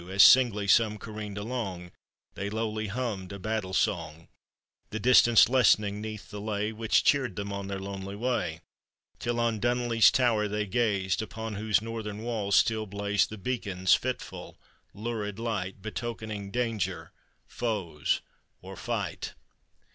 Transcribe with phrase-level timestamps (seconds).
[0.09, 1.91] As singly some careered along,
[2.33, 4.29] They lowly hummed a battle song,
[4.89, 8.61] The distance lessening 'neath the lay, Which cheered them on their lonely way,
[9.19, 14.57] Till on Dunolly's tower they gazed, Upon whose northern walls still blazed The beacon's fitful,
[14.95, 17.11] lurid light, Betokening danger,
[17.45, 18.21] foes,
[18.59, 19.35] or fight.